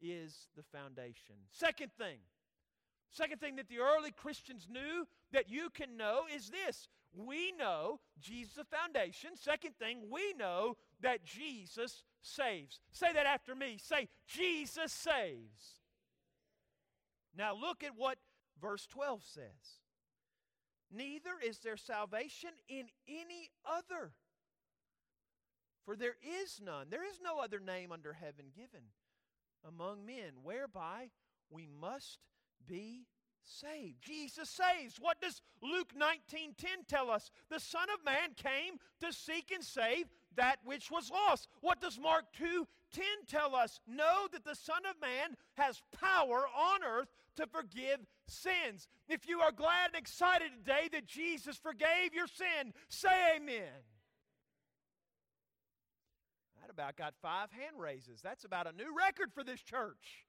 [0.00, 1.36] is the foundation.
[1.52, 2.18] Second thing,
[3.10, 8.00] Second thing that the early Christians knew that you can know is this we know
[8.20, 9.30] Jesus the foundation.
[9.34, 12.80] Second thing, we know that Jesus saves.
[12.90, 13.78] Say that after me.
[13.78, 15.80] Say, Jesus saves.
[17.36, 18.18] Now look at what
[18.60, 19.80] verse 12 says.
[20.90, 24.12] Neither is there salvation in any other.
[25.84, 26.88] For there is none.
[26.90, 28.82] There is no other name under heaven given
[29.66, 31.10] among men whereby
[31.50, 32.18] we must
[32.66, 33.06] be
[33.42, 34.02] saved.
[34.02, 34.98] Jesus saves.
[35.00, 37.30] What does Luke 19:10 tell us?
[37.48, 41.48] The Son of Man came to seek and save that which was lost.
[41.60, 43.80] What does Mark 2:10 tell us?
[43.86, 48.88] Know that the Son of Man has power on earth to forgive sins.
[49.08, 53.84] If you are glad and excited today that Jesus forgave your sin, say amen.
[56.60, 58.20] That about got five hand raises.
[58.20, 60.27] That's about a new record for this church.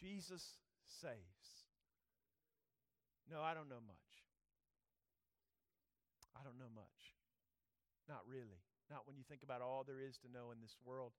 [0.00, 0.56] Jesus
[0.88, 1.68] saves.
[3.28, 4.08] No, I don't know much.
[6.32, 7.12] I don't know much.
[8.08, 8.64] Not really.
[8.88, 11.12] Not when you think about all there is to know in this world.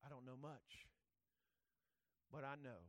[0.00, 0.88] I don't know much.
[2.32, 2.80] But I know.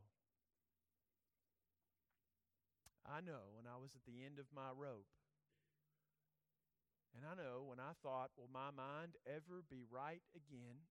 [3.04, 5.12] I know when I was at the end of my rope.
[7.12, 10.88] And I know when I thought, will my mind ever be right again?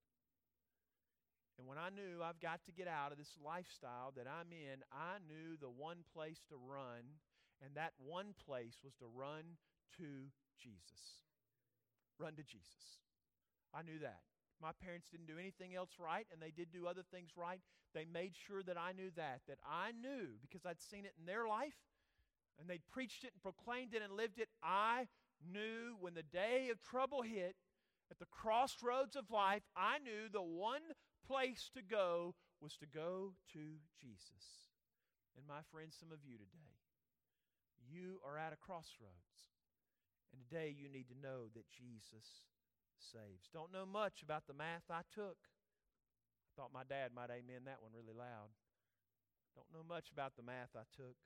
[1.57, 4.81] And when I knew I've got to get out of this lifestyle that I'm in,
[4.91, 7.21] I knew the one place to run,
[7.61, 9.61] and that one place was to run
[9.97, 11.21] to Jesus.
[12.17, 13.01] Run to Jesus.
[13.73, 14.21] I knew that.
[14.61, 17.59] My parents didn't do anything else right, and they did do other things right.
[17.93, 21.25] They made sure that I knew that, that I knew because I'd seen it in
[21.25, 21.77] their life,
[22.59, 24.49] and they'd preached it and proclaimed it and lived it.
[24.63, 25.07] I
[25.45, 27.55] knew when the day of trouble hit,
[28.11, 30.81] at the crossroads of life, I knew the one
[31.27, 34.71] place to go was to go to Jesus.
[35.35, 36.77] And my friends, some of you today,
[37.83, 39.51] you are at a crossroads.
[40.31, 42.49] And today you need to know that Jesus
[42.97, 43.49] saves.
[43.53, 45.37] Don't know much about the math I took.
[45.37, 48.53] I thought my dad might amen that one really loud.
[49.53, 51.17] Don't know much about the math I took.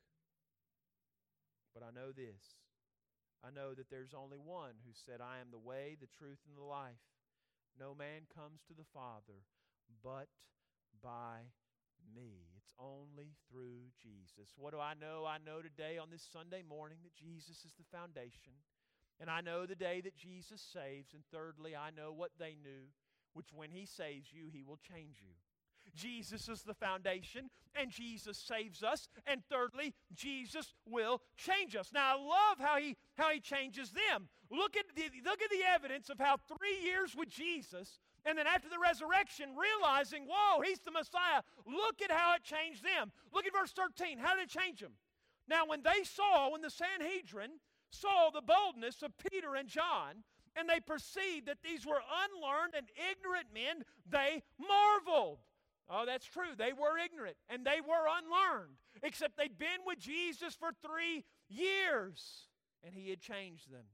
[1.71, 2.59] But I know this.
[3.45, 6.57] I know that there's only one who said, I am the way, the truth, and
[6.57, 7.05] the life.
[7.79, 9.45] No man comes to the Father
[10.03, 10.27] but
[11.03, 11.51] by
[12.13, 12.47] me.
[12.57, 14.53] It's only through Jesus.
[14.57, 15.25] What do I know?
[15.25, 18.53] I know today on this Sunday morning that Jesus is the foundation.
[19.19, 21.13] And I know the day that Jesus saves.
[21.13, 22.91] And thirdly, I know what they knew,
[23.33, 25.33] which when He saves you, He will change you.
[25.95, 29.07] Jesus is the foundation, and Jesus saves us.
[29.25, 31.91] And thirdly, Jesus will change us.
[31.93, 34.27] Now, I love how he, how he changes them.
[34.51, 38.45] Look at, the, look at the evidence of how three years with Jesus, and then
[38.45, 41.41] after the resurrection, realizing, whoa, he's the Messiah.
[41.65, 43.11] Look at how it changed them.
[43.33, 44.19] Look at verse 13.
[44.19, 44.93] How did it change them?
[45.47, 47.51] Now, when they saw, when the Sanhedrin
[47.89, 50.23] saw the boldness of Peter and John,
[50.57, 55.39] and they perceived that these were unlearned and ignorant men, they marveled.
[55.89, 56.51] Oh, that's true.
[56.57, 62.47] They were ignorant and they were unlearned, except they'd been with Jesus for three years
[62.83, 63.85] and he had changed them.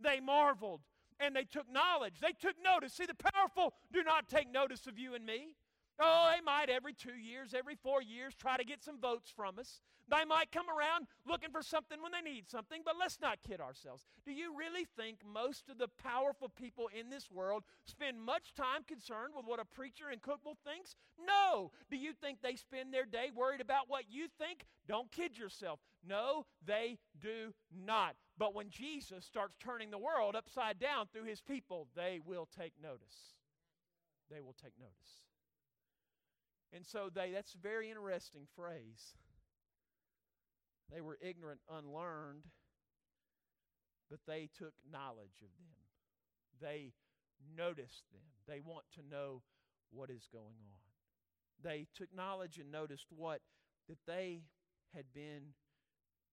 [0.00, 0.80] They marveled
[1.20, 2.14] and they took knowledge.
[2.20, 2.94] They took notice.
[2.94, 5.54] See, the powerful do not take notice of you and me.
[6.02, 9.58] Oh, they might every two years, every four years try to get some votes from
[9.58, 9.82] us.
[10.10, 13.60] They might come around looking for something when they need something, but let's not kid
[13.60, 14.06] ourselves.
[14.24, 18.82] Do you really think most of the powerful people in this world spend much time
[18.88, 20.96] concerned with what a preacher in Cookeville thinks?
[21.24, 21.70] No.
[21.90, 24.64] Do you think they spend their day worried about what you think?
[24.88, 25.78] Don't kid yourself.
[26.06, 27.52] No, they do
[27.86, 28.16] not.
[28.40, 32.72] But when Jesus starts turning the world upside down through his people, they will take
[32.82, 33.34] notice.
[34.30, 34.94] They will take notice.
[36.72, 39.12] And so they, that's a very interesting phrase.
[40.90, 42.44] They were ignorant, unlearned,
[44.10, 45.76] but they took knowledge of them.
[46.62, 46.92] They
[47.54, 48.22] noticed them.
[48.48, 49.42] They want to know
[49.90, 50.80] what is going on.
[51.62, 53.42] They took knowledge and noticed what?
[53.90, 54.44] That they
[54.94, 55.52] had been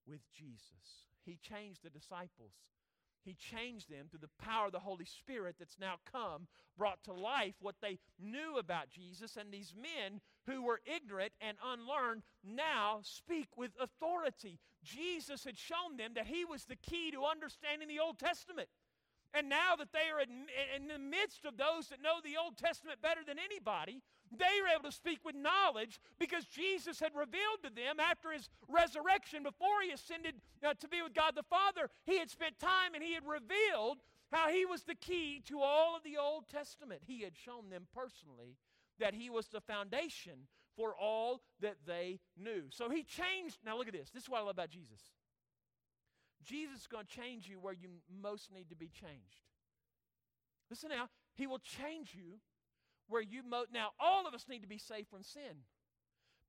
[0.07, 1.07] with Jesus.
[1.27, 2.53] He changed the disciples.
[3.23, 7.13] He changed them through the power of the Holy Spirit that's now come, brought to
[7.13, 9.35] life what they knew about Jesus.
[9.35, 14.59] And these men who were ignorant and unlearned now speak with authority.
[14.81, 18.69] Jesus had shown them that he was the key to understanding the Old Testament.
[19.33, 23.01] And now that they are in, the midst of those that know the Old Testament
[23.01, 27.69] better than anybody, they were able to speak with knowledge because Jesus had revealed to
[27.69, 32.17] them after his resurrection, before he ascended uh, to be with God the Father, he
[32.17, 33.97] had spent time and he had revealed
[34.31, 37.01] how he was the key to all of the Old Testament.
[37.05, 38.57] He had shown them personally
[38.99, 42.63] that he was the foundation for all that they knew.
[42.69, 43.57] So he changed.
[43.65, 44.09] Now look at this.
[44.11, 45.01] This is what I love about Jesus.
[46.43, 47.89] Jesus is going to change you where you
[48.21, 49.41] most need to be changed.
[50.69, 52.39] Listen now, He will change you
[53.07, 53.71] where you most.
[53.71, 55.65] Now, all of us need to be saved from sin.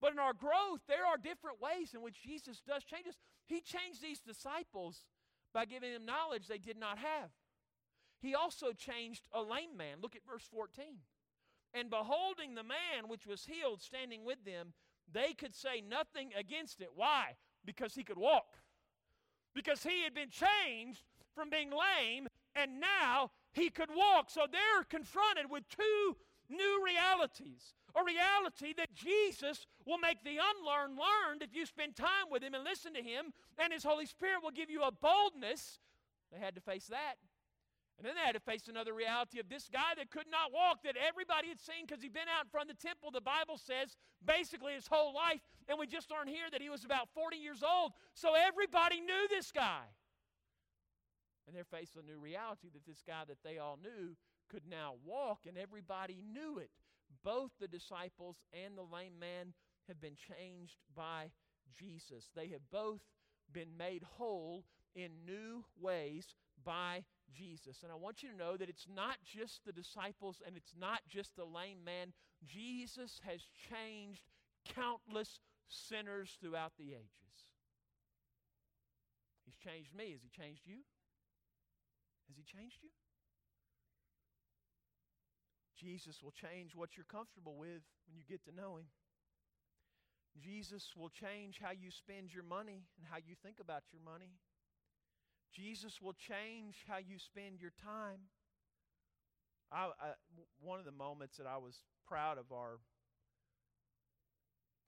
[0.01, 3.19] But in our growth, there are different ways in which Jesus does change us.
[3.47, 5.05] He changed these disciples
[5.53, 7.31] by giving them knowledge they did not have.
[8.21, 9.99] He also changed a lame man.
[10.01, 10.85] Look at verse 14.
[11.75, 14.73] And beholding the man which was healed standing with them,
[15.13, 16.91] they could say nothing against it.
[16.95, 17.37] Why?
[17.65, 18.57] Because he could walk.
[19.55, 21.03] Because he had been changed
[21.35, 24.31] from being lame and now he could walk.
[24.31, 26.17] So they're confronted with two
[26.49, 27.75] new realities.
[27.97, 32.55] A reality that Jesus will make the unlearned learned if you spend time with him
[32.55, 35.79] and listen to him, and his Holy Spirit will give you a boldness.
[36.33, 37.17] They had to face that.
[37.99, 40.85] And then they had to face another reality of this guy that could not walk,
[40.85, 43.59] that everybody had seen because he'd been out in front of the temple, the Bible
[43.59, 45.43] says, basically his whole life.
[45.67, 47.91] And we just learned here that he was about 40 years old.
[48.15, 49.83] So everybody knew this guy.
[51.49, 54.15] And they're faced with a new reality that this guy that they all knew
[54.51, 56.71] could now walk, and everybody knew it.
[57.25, 59.53] Both the disciples and the lame man
[59.89, 61.31] have been changed by
[61.79, 62.31] Jesus.
[62.35, 63.01] They have both
[63.53, 66.35] been made whole in new ways
[66.65, 67.05] by
[67.37, 67.83] Jesus.
[67.83, 71.01] And I want you to know that it's not just the disciples and it's not
[71.09, 72.13] just the lame man.
[72.47, 74.23] Jesus has changed
[74.75, 77.39] countless sinners throughout the ages.
[79.45, 80.13] He's changed me.
[80.13, 80.79] Has he changed you?
[82.29, 82.91] Has he changed you?
[85.79, 88.91] Jesus will change what you're comfortable with when you get to know him.
[90.39, 94.39] Jesus will change how you spend your money and how you think about your money.
[95.55, 98.31] Jesus will change how you spend your time.
[99.73, 100.09] I, I,
[100.61, 102.79] one of the moments that I was proud of our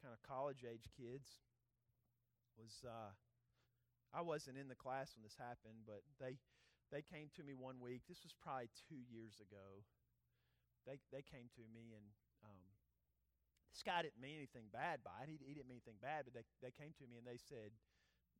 [0.02, 1.28] kind of college age kids
[2.56, 3.12] was uh,
[4.12, 6.36] I wasn't in the class when this happened, but they
[6.90, 8.02] they came to me one week.
[8.08, 9.86] This was probably two years ago.
[10.86, 12.06] They they came to me and
[12.44, 12.64] um,
[13.70, 15.30] this guy didn't mean anything bad by it.
[15.30, 17.72] He, he didn't mean anything bad, but they they came to me and they said,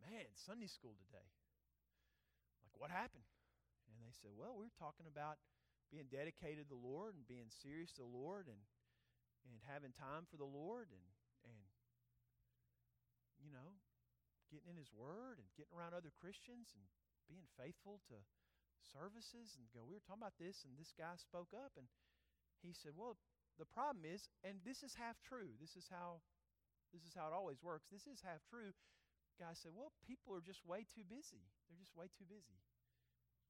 [0.00, 1.28] "Man, Sunday school today."
[2.64, 3.26] Like, what happened?
[3.90, 5.42] And they said, Well, we are talking about
[5.90, 8.62] being dedicated to the Lord and being serious to the Lord and,
[9.44, 11.06] and having time for the Lord and,
[11.44, 11.60] and,
[13.42, 13.74] you know,
[14.54, 16.86] getting in His Word and getting around other Christians and
[17.26, 18.18] being faithful to
[18.86, 21.90] services and go, we were talking about this, and this guy spoke up, and
[22.62, 23.16] he said, "Well,
[23.58, 25.56] the problem is, and this is half true.
[25.60, 26.20] This is how,
[26.92, 27.88] this is how it always works.
[27.90, 28.72] This is half true."
[29.38, 31.48] Guy said, "Well, people are just way too busy.
[31.68, 32.60] They're just way too busy."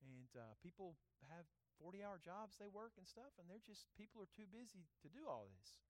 [0.00, 0.96] And uh, people
[1.28, 1.44] have
[1.80, 5.08] 40 hour jobs they work and stuff, and they're just, people are too busy to
[5.08, 5.80] do all this.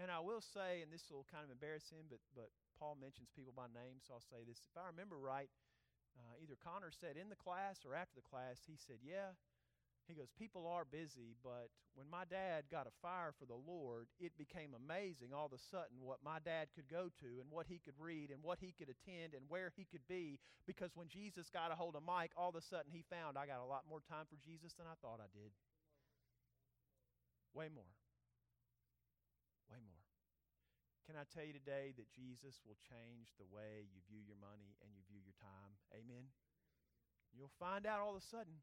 [0.00, 3.28] And I will say, and this will kind of embarrass him, but, but Paul mentions
[3.34, 4.62] people by name, so I'll say this.
[4.68, 5.50] If I remember right,
[6.14, 9.34] uh, either Connor said in the class or after the class, he said, Yeah,
[10.08, 14.08] he goes, People are busy, but when my dad got a fire for the Lord,
[14.18, 17.68] it became amazing all of a sudden what my dad could go to and what
[17.68, 20.40] he could read and what he could attend and where he could be.
[20.64, 23.44] Because when Jesus got a hold of Mike, all of a sudden he found I
[23.44, 25.52] got a lot more time for Jesus than I thought I did.
[27.52, 27.92] Way more.
[29.68, 30.04] Way more.
[31.04, 34.76] Can I tell you today that Jesus will change the way you view your money
[34.80, 35.76] and you view your time?
[35.92, 36.32] Amen.
[37.32, 38.60] You'll find out all of a sudden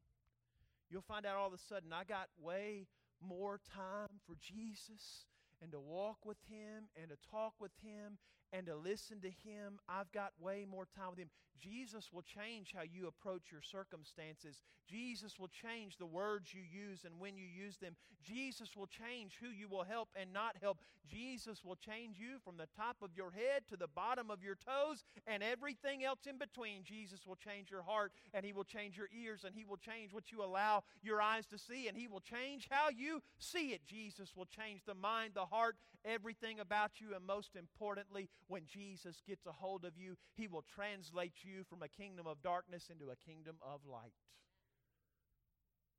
[0.90, 2.86] you'll find out all of a sudden I got way
[3.20, 5.26] more time for Jesus
[5.62, 8.18] and to walk with Him and to talk with Him
[8.56, 9.78] and to listen to Him.
[9.88, 11.30] I've got way more time with Him.
[11.60, 14.62] Jesus will change how you approach your circumstances.
[14.88, 17.96] Jesus will change the words you use and when you use them.
[18.22, 20.78] Jesus will change who you will help and not help.
[21.08, 24.56] Jesus will change you from the top of your head to the bottom of your
[24.56, 26.84] toes and everything else in between.
[26.84, 30.12] Jesus will change your heart and He will change your ears and He will change
[30.12, 33.80] what you allow your eyes to see and He will change how you see it.
[33.86, 39.22] Jesus will change the mind, the heart, everything about you, and most importantly, when Jesus
[39.26, 43.10] gets a hold of you, He will translate you from a kingdom of darkness into
[43.10, 44.14] a kingdom of light.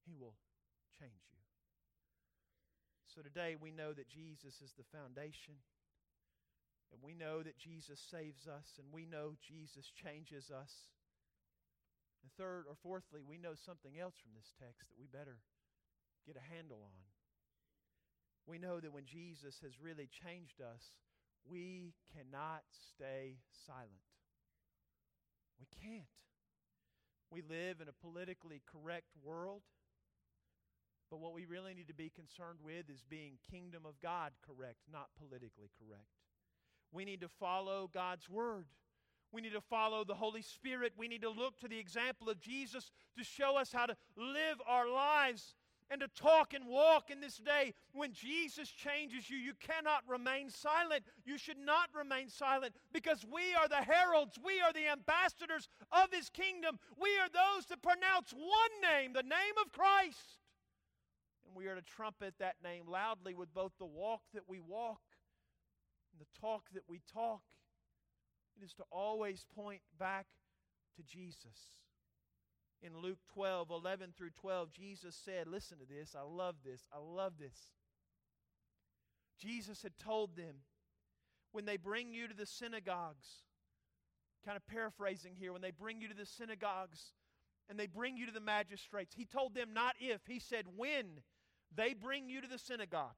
[0.05, 0.35] He will
[0.99, 1.43] change you.
[3.13, 5.55] So today we know that Jesus is the foundation.
[6.91, 10.71] And we know that Jesus saves us, and we know Jesus changes us.
[12.23, 15.39] And third or fourthly, we know something else from this text that we better
[16.25, 17.03] get a handle on.
[18.47, 20.95] We know that when Jesus has really changed us,
[21.49, 23.89] we cannot stay silent.
[25.59, 26.07] We can't.
[27.31, 29.61] We live in a politically correct world,
[31.09, 34.77] but what we really need to be concerned with is being kingdom of God correct,
[34.91, 36.07] not politically correct.
[36.91, 38.65] We need to follow God's word.
[39.31, 40.93] We need to follow the Holy Spirit.
[40.97, 44.61] We need to look to the example of Jesus to show us how to live
[44.65, 45.53] our lives
[45.89, 47.73] and to talk and walk in this day.
[47.93, 51.03] When Jesus changes you, you cannot remain silent.
[51.25, 56.11] You should not remain silent because we are the heralds, we are the ambassadors of
[56.11, 56.79] His kingdom.
[56.99, 60.39] We are those that pronounce one name, the name of Christ.
[61.45, 65.01] And we are to trumpet that name loudly with both the walk that we walk
[66.11, 67.41] and the talk that we talk.
[68.59, 70.25] It is to always point back
[70.97, 71.77] to Jesus.
[72.81, 76.15] In Luke 12, 11 through 12, Jesus said, Listen to this.
[76.15, 76.81] I love this.
[76.93, 77.57] I love this.
[79.39, 80.55] Jesus had told them,
[81.51, 83.27] when they bring you to the synagogues,
[84.45, 87.13] kind of paraphrasing here, when they bring you to the synagogues
[87.69, 91.05] and they bring you to the magistrates, he told them not if, he said when
[91.75, 93.15] they bring you to the synagogue,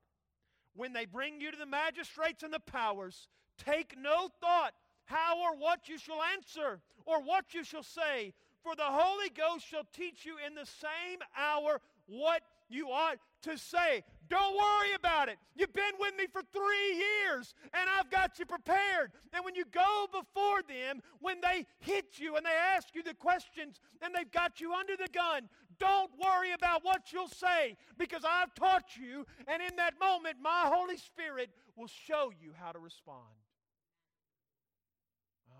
[0.73, 4.73] when they bring you to the magistrates and the powers, take no thought
[5.09, 8.33] how or what you shall answer or what you shall say,
[8.63, 13.57] for the Holy Ghost shall teach you in the same hour what you ought to
[13.57, 14.03] say.
[14.29, 15.37] Don't worry about it.
[15.55, 19.11] You've been with me for three years, and I've got you prepared.
[19.33, 23.15] And when you go before them, when they hit you and they ask you the
[23.15, 25.49] questions and they've got you under the gun,
[25.79, 30.63] don't worry about what you'll say because I've taught you, and in that moment, my
[30.65, 33.25] Holy Spirit will show you how to respond.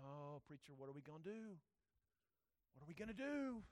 [0.04, 1.56] Oh, preacher, what are we going to do?
[2.74, 3.62] What are we going to do?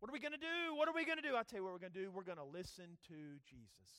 [0.00, 0.74] What are we going to do?
[0.76, 1.34] What are we going to do?
[1.34, 2.10] I'll tell you what we're going to do.
[2.10, 3.90] We're going to listen to Jesus.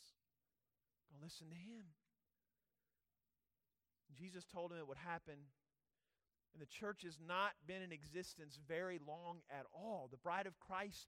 [1.10, 1.95] We're Going to listen to him.
[4.16, 5.36] Jesus told him it would happen.
[6.53, 10.08] And the church has not been in existence very long at all.
[10.10, 11.08] The bride of Christ,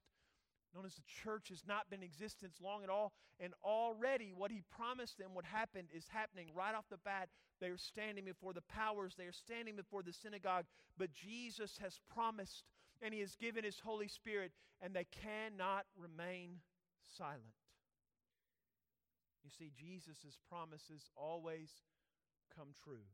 [0.74, 3.12] known as the church, has not been in existence long at all.
[3.40, 7.30] And already what he promised them would happen is happening right off the bat.
[7.60, 10.66] They are standing before the powers, they are standing before the synagogue.
[10.98, 12.64] But Jesus has promised
[13.02, 16.60] and He has given His Holy Spirit, and they cannot remain
[17.16, 17.56] silent.
[19.44, 21.70] You see, Jesus' promises always
[22.54, 23.06] come true.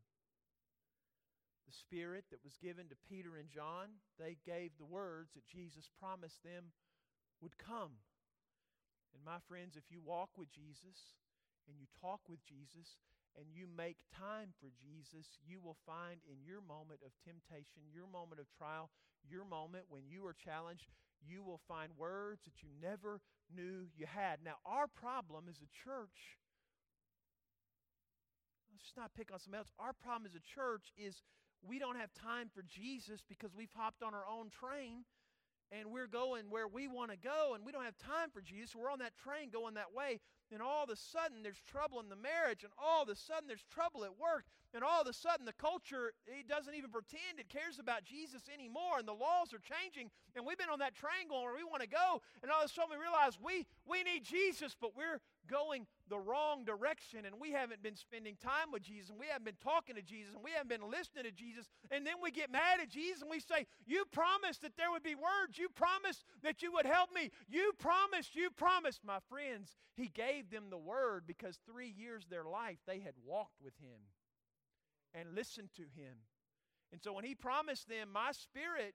[1.66, 5.88] The Spirit that was given to Peter and John, they gave the words that Jesus
[6.00, 6.72] promised them
[7.40, 8.02] would come.
[9.14, 11.14] And my friends, if you walk with Jesus
[11.68, 12.98] and you talk with Jesus
[13.36, 18.06] and you make time for Jesus, you will find in your moment of temptation, your
[18.06, 18.90] moment of trial,
[19.26, 20.86] your moment when you are challenged,
[21.26, 23.20] you will find words that you never
[23.50, 24.38] knew you had.
[24.44, 26.38] Now, our problem as a church,
[28.70, 29.72] let's just not pick on somebody else.
[29.78, 31.22] Our problem as a church is
[31.64, 35.04] we don't have time for Jesus because we've hopped on our own train
[35.72, 38.76] and we're going where we want to go and we don't have time for Jesus.
[38.76, 40.20] We're on that train going that way
[40.52, 43.46] and all of a sudden there's trouble in the marriage, and all of a sudden
[43.46, 47.38] there's trouble at work, and all of a sudden the culture it doesn't even pretend
[47.38, 50.94] it cares about Jesus anymore, and the laws are changing, and we've been on that
[51.00, 54.02] going where we want to go, and all of a sudden we realize we we
[54.02, 58.82] need Jesus, but we're going the wrong direction and we haven't been spending time with
[58.82, 61.66] Jesus and we haven't been talking to Jesus and we haven't been listening to Jesus.
[61.90, 65.02] And then we get mad at Jesus and we say, You promised that there would
[65.02, 65.58] be words.
[65.58, 67.30] You promised that you would help me.
[67.48, 69.00] You promised, you promised.
[69.04, 73.60] My friends, He gave them the word because three years their life they had walked
[73.62, 74.00] with Him
[75.14, 76.16] and listened to Him.
[76.92, 78.94] And so when He promised them, My Spirit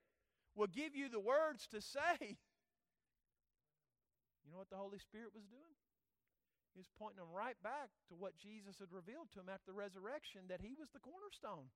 [0.55, 2.37] will give you the words to say.
[4.45, 5.77] You know what the Holy Spirit was doing?
[6.74, 9.78] He was pointing them right back to what Jesus had revealed to them after the
[9.78, 11.74] resurrection that he was the cornerstone.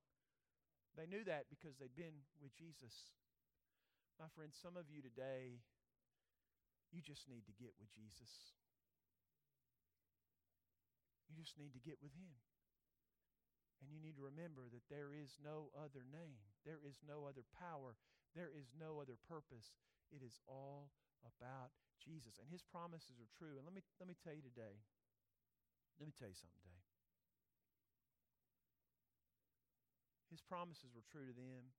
[0.94, 2.94] They knew that because they'd been with Jesus.
[4.22, 5.58] My friends, some of you today,
[6.94, 8.54] you just need to get with Jesus.
[11.26, 12.30] You just need to get with him.
[13.82, 17.42] And you need to remember that there is no other name, there is no other
[17.52, 17.98] power,
[18.32, 19.74] there is no other purpose.
[20.14, 20.94] It is all
[21.26, 22.40] about Jesus.
[22.40, 23.58] And his promises are true.
[23.58, 24.78] And let me, let me tell you today,
[25.98, 26.82] let me tell you something today.
[30.32, 31.70] His promises were true to them.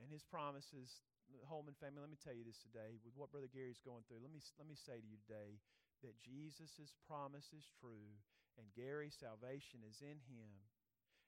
[0.00, 1.04] And his promises,
[1.44, 4.32] Holman family, let me tell you this today, with what Brother Gary's going through, let
[4.32, 5.60] me, let me say to you today
[6.00, 8.16] that Jesus' promise is true
[8.56, 10.56] and Gary's salvation is in him.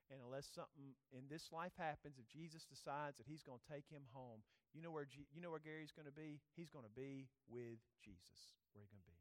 [0.09, 3.89] And unless something in this life happens, if Jesus decides that he's going to take
[3.89, 6.41] him home, you know where, G- you know where Gary's going to be?
[6.57, 8.57] He's going to be with Jesus.
[8.73, 9.21] Where he's going to be?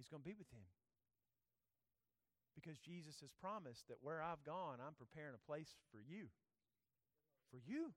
[0.00, 0.64] He's going to be with him.
[2.56, 6.32] Because Jesus has promised that where I've gone, I'm preparing a place for you.
[7.52, 7.92] For you.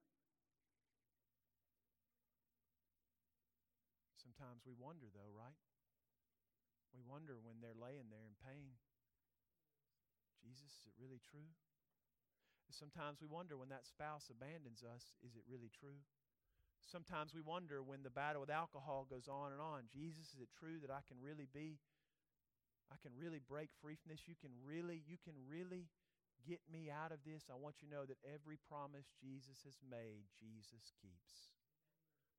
[4.20, 5.56] Sometimes we wonder, though, right?
[6.92, 8.76] We wonder when they're laying there in pain.
[10.44, 11.48] Jesus, is it really true?
[12.70, 16.00] Sometimes we wonder when that spouse abandons us, is it really true?
[16.86, 20.50] Sometimes we wonder when the battle with alcohol goes on and on, Jesus, is it
[20.58, 21.78] true that I can really be
[22.90, 24.26] I can really break free from this.
[24.26, 25.86] You can really you can really
[26.42, 27.46] get me out of this.
[27.46, 31.54] I want you to know that every promise Jesus has made, Jesus keeps.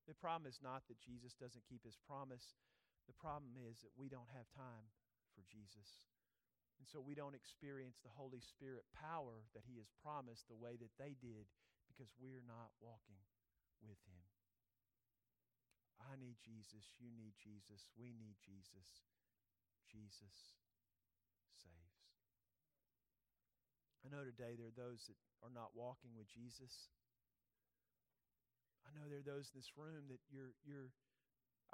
[0.09, 2.59] The problem is not that Jesus doesn't keep his promise.
[3.07, 4.91] The problem is that we don't have time
[5.31, 6.09] for Jesus.
[6.81, 10.81] And so we don't experience the Holy Spirit power that He has promised the way
[10.81, 11.45] that they did
[11.85, 13.21] because we're not walking
[13.85, 14.30] with Him.
[16.09, 16.85] I need Jesus.
[16.97, 17.85] You need Jesus.
[17.93, 19.05] We need Jesus.
[19.89, 20.37] Jesus
[21.53, 22.01] saves.
[24.01, 26.89] I know today there are those that are not walking with Jesus.
[28.87, 30.89] I know there are those in this room that you're, you're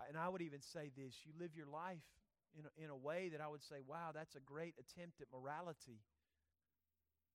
[0.06, 2.06] and I would even say this you live your life
[2.54, 5.30] in a, in a way that I would say, wow, that's a great attempt at
[5.34, 6.02] morality.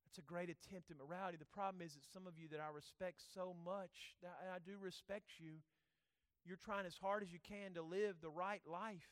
[0.07, 1.38] That's a great attempt at morality.
[1.40, 4.76] The problem is that some of you that I respect so much, and I do
[4.76, 5.62] respect you,
[6.45, 9.09] you're trying as hard as you can to live the right life.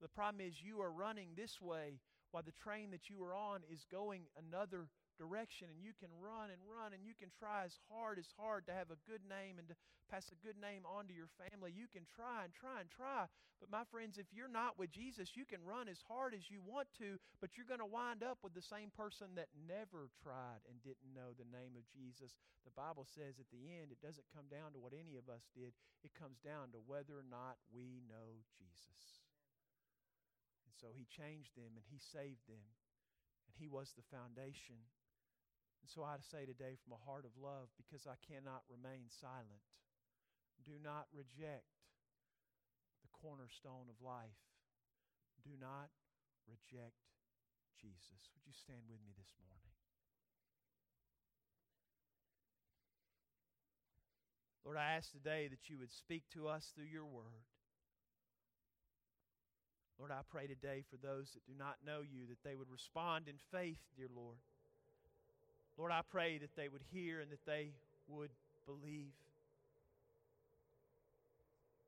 [0.00, 2.00] The problem is you are running this way
[2.32, 6.52] while the train that you are on is going another direction and you can run
[6.52, 9.58] and run and you can try as hard as hard to have a good name
[9.58, 9.76] and to
[10.12, 11.72] pass a good name on to your family.
[11.72, 13.24] You can try and try and try.
[13.62, 16.58] But my friends, if you're not with Jesus, you can run as hard as you
[16.60, 20.66] want to, but you're going to wind up with the same person that never tried
[20.66, 22.34] and didn't know the name of Jesus.
[22.66, 25.46] The Bible says at the end, it doesn't come down to what any of us
[25.54, 29.22] did, it comes down to whether or not we know Jesus.
[30.66, 32.66] And so he changed them and he saved them.
[33.46, 34.82] And he was the foundation
[35.82, 39.66] and so I say today from a heart of love, because I cannot remain silent,
[40.62, 41.66] do not reject
[43.02, 44.38] the cornerstone of life.
[45.42, 45.90] Do not
[46.46, 47.02] reject
[47.74, 48.30] Jesus.
[48.30, 49.74] Would you stand with me this morning?
[54.62, 57.42] Lord, I ask today that you would speak to us through your word.
[59.98, 63.26] Lord, I pray today for those that do not know you that they would respond
[63.26, 64.38] in faith, dear Lord.
[65.78, 67.72] Lord, I pray that they would hear and that they
[68.08, 68.30] would
[68.66, 69.12] believe.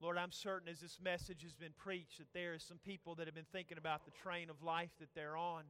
[0.01, 3.27] Lord, I'm certain as this message has been preached that there are some people that
[3.27, 5.65] have been thinking about the train of life that they're on.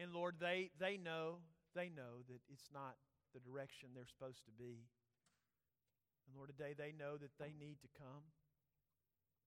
[0.00, 1.38] And Lord, they, they know,
[1.74, 2.96] they know that it's not
[3.34, 4.88] the direction they're supposed to be.
[6.26, 8.24] And Lord, today they know that they need to come,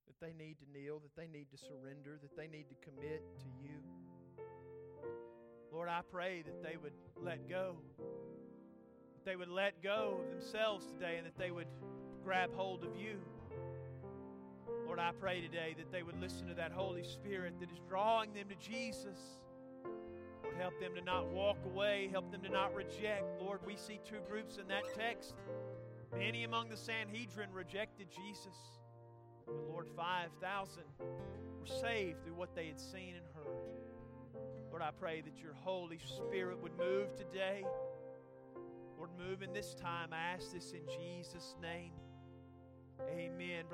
[0.07, 3.23] that they need to kneel, that they need to surrender, that they need to commit
[3.41, 3.94] to you.
[5.75, 7.75] Lord, I pray that they would let go.
[7.97, 11.67] That they would let go of themselves today and that they would
[12.23, 13.17] grab hold of you.
[14.85, 18.33] Lord, I pray today that they would listen to that Holy Spirit that is drawing
[18.33, 19.19] them to Jesus.
[19.83, 23.25] Lord, help them to not walk away, help them to not reject.
[23.41, 25.35] Lord, we see two groups in that text.
[26.17, 28.55] Many among the Sanhedrin rejected Jesus.
[29.45, 30.83] But Lord, 5,000
[31.59, 33.74] were saved through what they had seen and heard.
[34.75, 37.63] Lord, I pray that your Holy Spirit would move today.
[38.97, 40.09] Lord, move in this time.
[40.11, 41.93] I ask this in Jesus' name.
[43.09, 43.67] Amen.
[43.69, 43.73] Brother